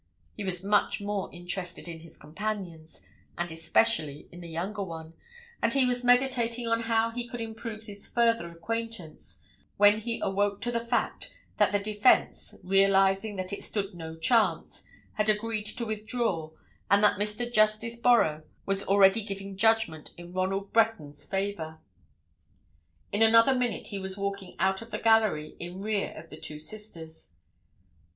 He 0.35 0.43
was 0.43 0.63
much 0.63 0.99
more 0.99 1.31
interested 1.31 1.87
in 1.87 1.99
his 1.99 2.17
companions, 2.17 3.03
and 3.37 3.51
especially 3.51 4.27
in 4.31 4.41
the 4.41 4.49
younger 4.49 4.81
one, 4.81 5.13
and 5.61 5.71
he 5.75 5.85
was 5.85 6.03
meditating 6.03 6.65
on 6.67 6.81
how 6.81 7.11
he 7.11 7.27
could 7.27 7.39
improve 7.39 7.83
his 7.83 8.07
further 8.07 8.49
acquaintance 8.49 9.43
when 9.77 9.99
he 9.99 10.19
awoke 10.19 10.59
to 10.61 10.71
the 10.71 10.83
fact 10.83 11.31
that 11.57 11.71
the 11.71 11.77
defence, 11.77 12.55
realizing 12.63 13.35
that 13.35 13.53
it 13.53 13.63
stood 13.63 13.93
no 13.93 14.15
chance, 14.15 14.85
had 15.13 15.29
agreed 15.29 15.67
to 15.67 15.85
withdraw, 15.85 16.49
and 16.89 17.03
that 17.03 17.19
Mr. 17.19 17.53
Justice 17.53 17.95
Borrow 17.95 18.41
was 18.65 18.81
already 18.81 19.21
giving 19.21 19.55
judgment 19.55 20.13
in 20.17 20.33
Ronald 20.33 20.73
Breton's 20.73 21.25
favour. 21.27 21.77
In 23.11 23.21
another 23.21 23.53
minute 23.53 23.85
he 23.89 23.99
was 23.99 24.17
walking 24.17 24.55
out 24.57 24.81
of 24.81 24.89
the 24.89 24.97
gallery 24.97 25.55
in 25.59 25.79
rear 25.83 26.11
of 26.15 26.31
the 26.31 26.37
two 26.37 26.57
sisters. 26.57 27.29